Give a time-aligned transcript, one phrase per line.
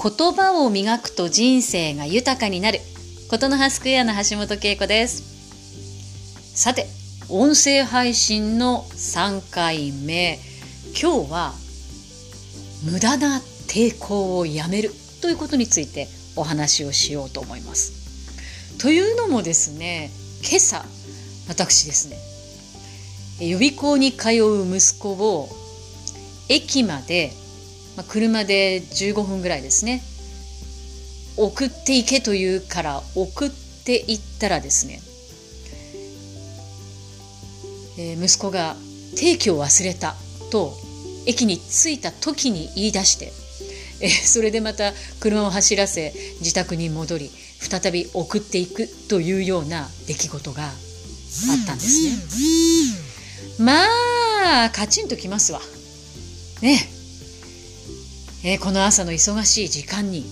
[0.00, 2.78] 言葉を磨くと人生が豊かになる。
[3.30, 6.54] ことの葉スクエアの橋本恵子です。
[6.54, 6.86] さて
[7.28, 10.38] 音声配信の3回目。
[11.00, 11.52] 今日は
[12.84, 14.92] 無駄な抵抗をやめる。
[15.20, 18.78] ということについてお話をしようと思います。
[18.78, 20.10] というのもですね
[20.48, 20.84] 今朝
[21.48, 22.08] 私です
[23.40, 25.48] ね予備校に通う息子を
[26.48, 27.32] 駅まで、
[27.98, 30.02] まあ、車で15分ぐらいですね
[31.36, 35.00] 送っていけというから送っていったらですね、
[37.98, 38.76] えー、息子が
[39.16, 40.14] 定期を忘れた
[40.52, 40.74] と
[41.26, 43.32] 駅に着いた時に言い出して、
[44.00, 52.04] えー、それでまた車を走らせ自宅に戻り再び送っていくというような出来事があったんです
[53.58, 53.64] ね。
[53.64, 53.74] ま
[54.66, 55.60] あカチンときますわ。
[56.62, 56.97] ね
[58.44, 60.24] えー、この朝の忙しい時間に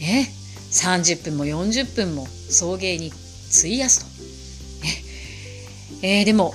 [0.00, 0.28] ね
[0.70, 3.12] 30分も40分も送迎に
[3.58, 4.16] 費やすと。
[6.02, 6.54] えー、でも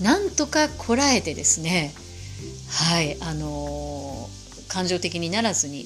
[0.00, 1.92] なんとかこらえてですね
[2.70, 5.84] はいあのー、感情的にならずに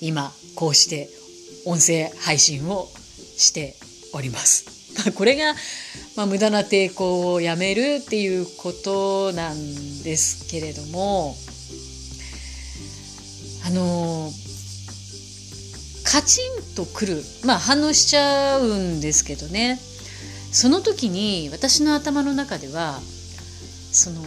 [0.00, 1.08] 今こうして
[1.66, 2.88] 音声配信を
[3.36, 3.74] して
[4.12, 4.64] おります。
[5.14, 5.54] これが、
[6.14, 11.36] まあ、無駄な抵抗をやめるっていうことなんですけれども
[13.66, 14.30] あの
[16.04, 19.78] カチンとくるまあ反応しちゃうんですけどね
[20.52, 23.00] その時に私の頭の中では
[23.92, 24.22] その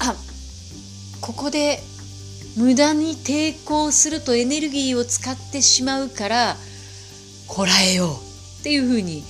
[0.00, 0.14] あ
[1.20, 1.80] ここで
[2.56, 6.56] 無駄に抵抗するとエネルギーを使ってしまうから
[7.46, 9.22] こらえようっていうふうに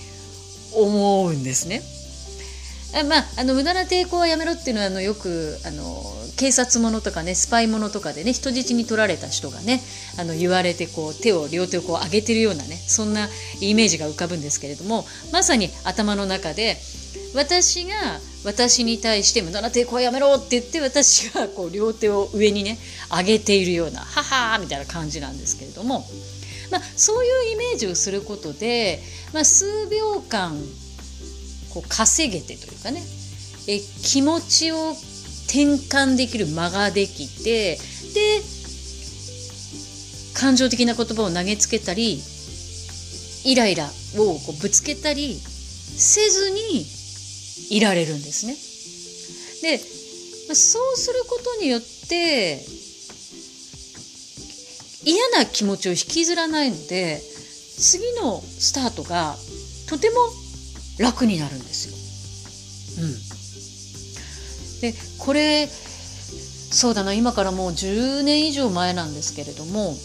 [0.76, 1.82] 思うんですね。
[2.92, 6.02] あまあ、あの無駄な抵抗はやめろっていうのはあのよくあの
[6.36, 9.80] 警察ものとかねスパイものとかでね人質に取られた人がね
[10.18, 13.28] あの言われてこう手を両手をこう上げてるようなねそんな
[13.60, 16.78] イメージが浮かぶんですけれどもまさに頭の中で
[17.34, 17.92] 私が
[18.44, 22.78] 私に対して無駄な抵抗はやめろって言って私がこう両手を上にね
[23.10, 26.06] 上げているような「ははーみたいな感じなんですけれども、
[26.70, 29.00] まあ、そういうイメージをすることで、
[29.32, 30.58] まあ、数秒間
[31.72, 33.02] こう稼げてというかね
[33.66, 34.92] え気持ちを
[35.46, 37.76] 転換できる間ができて
[38.14, 38.40] で
[40.34, 42.20] 感情的な言葉を投げつけたり
[43.44, 43.86] イライラ
[44.16, 46.86] をこうぶつけたりせずに
[47.70, 48.54] いられるんですね。
[49.62, 49.78] で
[50.54, 52.64] そうすることによって
[55.04, 57.20] 嫌な気持ちを引きずらないので
[57.78, 59.36] 次のスタートが
[59.88, 60.16] とても
[61.00, 61.96] 楽になるんですよ。
[63.04, 63.14] うん、
[64.80, 69.96] でこれそうだな今からもう10年以上前なんですけれども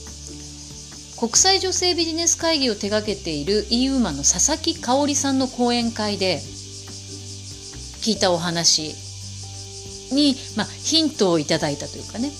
[1.19, 6.39] 国際女性ビジネス会議を手掛けている e ウーマンの佐々木香織さんの講演会で
[8.01, 8.94] 聞いたお話
[10.13, 12.31] に、まあ、ヒントをいただいたというかね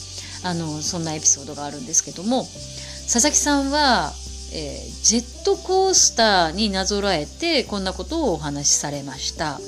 [0.44, 4.14] あのそんなエピソードがあるんですけども佐々木さんは、
[4.54, 9.60] えー、ジェットコースターになぞらえてこんなことをお話しされました。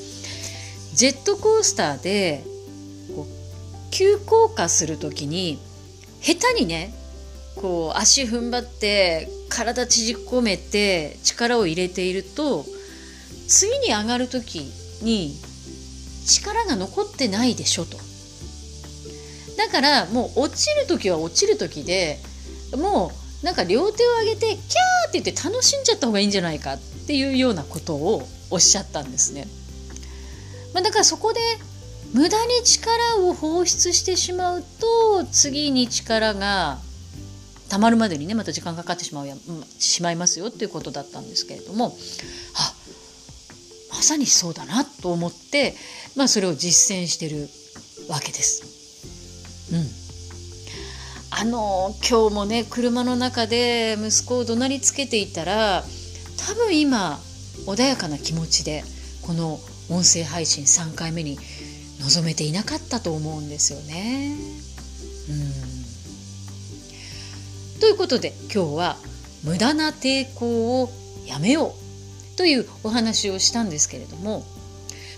[0.93, 2.43] ジェットコースターで
[3.15, 3.25] こう
[3.91, 5.59] 急降下する時に
[6.21, 6.93] 下手にね
[7.55, 12.65] こう足踏ん張って体縮こめて力を入れていると
[13.47, 14.71] 次に上がる時
[15.01, 15.35] に
[16.25, 17.97] 力が残ってないでしょと。
[19.57, 22.19] だからもう落ちる時は落ちる時で
[22.75, 24.57] もうなんか両手を上げてキャー
[25.07, 29.47] って言って楽しんじゃった方がいいんじゃないかっていうようなことをおっしゃったんですね。
[30.73, 31.39] まあ、だからそこで
[32.13, 36.77] 無駄に力を放出してしまうと次に力が
[37.69, 39.35] たまるまでにねまた時間かかってしまうや
[39.79, 41.95] しまいますよっていうことだったんですけれども
[42.55, 42.73] あ
[43.91, 45.73] まさにそうだなと思って、
[46.17, 47.47] まあ、それを実践してる
[48.09, 49.71] わけです。
[49.71, 49.96] うん、
[51.39, 55.83] あの今日もね車の中で息子を怒鳴りつけていたら
[56.47, 57.19] 多分今
[57.67, 58.83] 穏やかな気持ちで
[59.21, 61.37] この音声配信3回目に
[61.99, 64.35] 臨めていなかったと思うんですよね。
[65.29, 65.33] う
[67.75, 68.97] んということで今日は
[69.43, 70.89] 無駄な抵抗を
[71.27, 71.75] やめよ
[72.33, 74.43] うというお話をしたんですけれども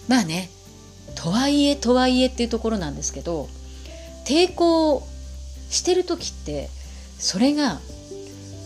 [0.10, 0.50] まあね
[1.16, 3.48] とはいえとはいえっていうところなんですけど
[4.26, 5.08] 抵抗
[5.70, 6.70] してる時って
[7.18, 7.80] それが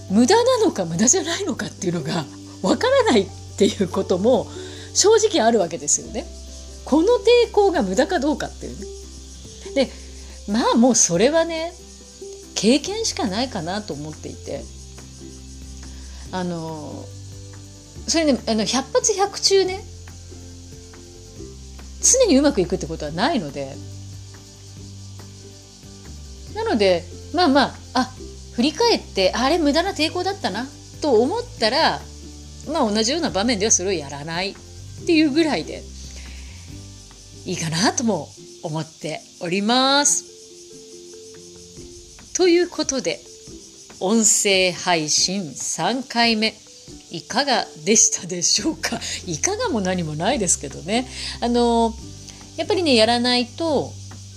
[0.10, 2.26] 無駄なのか無駄じゃないのかっていうのが
[2.62, 3.28] わからないっ
[3.58, 4.48] ていうことも
[4.94, 6.26] 正直あるわけですよね。
[6.86, 7.08] この
[7.48, 8.86] 抵抗が無駄かどうかっていうね。
[9.76, 9.90] で
[10.52, 11.74] まあもうそれはね
[12.56, 14.64] 経験しかないかなと思っていて
[16.32, 17.06] あの
[18.08, 19.84] それねあの百発百中ね
[22.02, 23.76] 常にうまくいくってことはないので
[26.74, 27.04] ので
[27.34, 28.10] まあまああ
[28.56, 30.66] 振り返ってあれ無駄な抵抗だったな
[31.02, 32.00] と思ったら
[32.72, 34.56] まあ同じような場面ではそれをやらないっ
[35.06, 35.84] ていうぐらいで
[37.46, 38.30] いいかなとも
[38.64, 40.32] 思っております。
[42.36, 43.20] ということで
[44.00, 46.56] 音声配信3回目
[47.12, 49.00] いかがでしたでしょうか？
[49.28, 51.06] いかがも何もないですけどね
[51.42, 51.94] あの
[52.58, 53.92] やっぱりねやらないと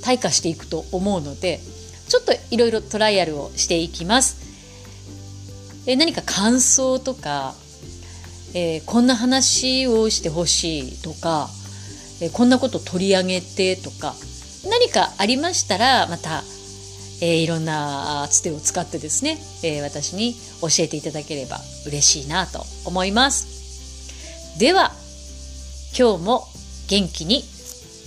[0.04, 1.60] 退化していくと思うので
[2.08, 4.46] ちょっといろいろトライアルをしていきます
[5.86, 7.54] え何か感想とか、
[8.54, 11.48] えー、こんな話をしてほしいとか、
[12.20, 14.14] えー、こんなこと取り上げてとか
[14.68, 16.42] 何かありましたらまた
[17.20, 24.58] えー、いろんなつてを使ってですね、え、私に教えていただければ嬉しいなと思います。
[24.58, 24.92] では、
[25.98, 26.46] 今日も
[26.88, 27.42] 元気に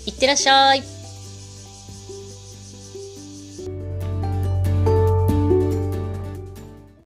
[0.06, 0.99] いってらっしゃい。